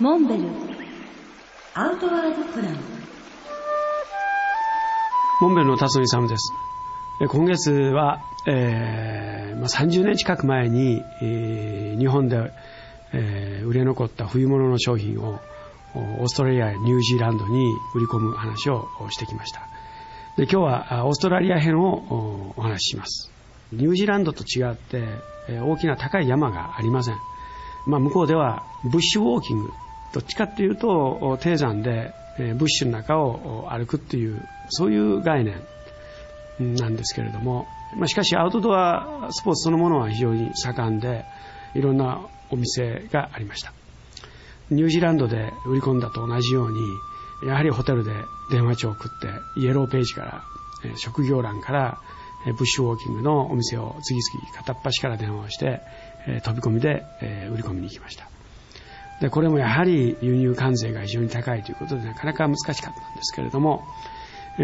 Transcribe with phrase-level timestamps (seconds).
[0.00, 0.42] モンベル
[1.74, 2.76] アウトワードプラン
[5.40, 6.52] モンベルの辰巳勇です。
[7.28, 12.50] 今月は、えーまあ、30年近く前に、えー日本で、
[13.12, 15.38] えー売れ残った冬物の商品を
[15.94, 17.64] オーストラリアやニュージーランドに
[17.94, 19.60] 売り込む話をしてきました。
[20.36, 23.30] で今日はオーストラリア編をお話しします。
[23.72, 25.04] ニュージーランドと違って、
[25.48, 27.14] 大きな高い山がありません。
[27.86, 29.70] まあ、向こうではブッシュウォーキング。
[30.12, 41.24] どっちかっていうと低山で、ブッシュの中を歩くっていうそういう概念なんですけれども、まあ、しかしアウトドアスポーツそのものは非常に盛んで
[41.74, 43.72] いろんなお店がありました。
[44.70, 46.80] ニュージーランドで売り込んだと同じように
[47.46, 48.12] やはりホテルで
[48.50, 50.44] 電話帳を送ってイエローページから
[50.96, 51.98] 職業欄から
[52.46, 55.80] ブッシュウォーキングのお店を次々片っ端から電話をして
[56.42, 57.04] 飛び込みで
[57.50, 58.28] 売り込みに行きました。
[59.20, 63.84] でこれもやはり輸入関税が非常に高いということでなかなか難しかったんですけれども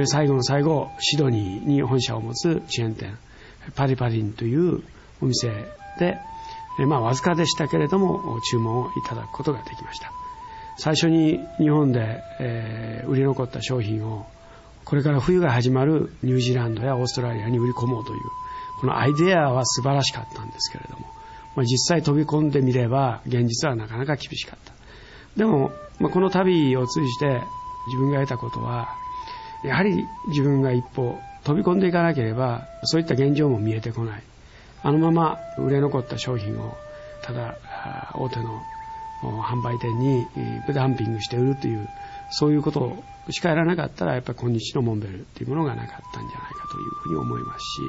[0.04, 3.16] 最後の最後シドニーに本社を持つチェーン店
[3.74, 4.82] パリパリンという
[5.20, 5.48] お店
[5.98, 6.18] で、
[6.86, 10.12] まあ、わずかでしたけれども注文をいただくことができました。
[10.76, 14.26] 最初に日本で、え売り残った商品を
[14.90, 18.20] これから冬が始まるニュージーランドやオーストラリアに売り込もうという
[18.80, 21.06] このアイデアは素晴らしかったんですけれども、
[21.54, 24.72] まあ、実際飛び込んでみれば現実はなかなか厳しかった。
[25.36, 27.40] でも、まあ、この旅を通じて
[27.86, 28.88] 自分が得たことは
[29.62, 34.22] やはり自分が一歩飛び込んでいかなければそういった現状も見えてこない。
[34.82, 36.76] あのまま売れ残った商品を
[37.22, 37.54] ただ
[38.14, 38.60] 大手の
[39.22, 40.26] 販売店に
[40.74, 41.88] ダンピングして売るという
[42.30, 42.96] そういうこと
[43.30, 47.80] しかやらなかったらやっぱり今日のモンベルというものがなかったんじゃないかというふうに思いますし、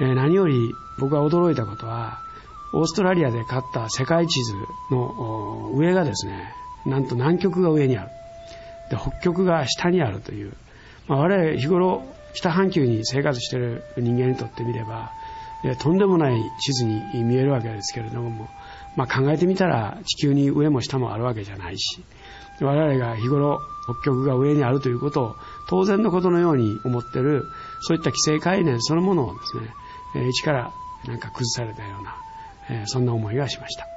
[0.00, 2.18] えー何より僕が驚いたことは
[2.72, 4.54] オーストラリアで買った世界地図
[4.90, 6.54] の上がですね
[6.86, 8.10] なんと南極が上にある。
[8.90, 10.52] で北極が下にあるという、
[11.06, 12.02] まあ、我々日頃
[12.34, 15.12] 北半球に生活している人間にとってみれば
[15.78, 18.48] とんでもない地図に見えるわけですけれども、
[18.96, 22.02] まあ、考えてみたら地球に上も下もあるわけじゃないし
[22.60, 25.36] 我々が日頃北極が上にあるということを
[25.68, 27.44] 当然のことのように思ってる
[27.80, 30.72] そういった規制概念そのものをですね一から
[31.06, 33.91] なんか崩されたような、そんな思いがしました。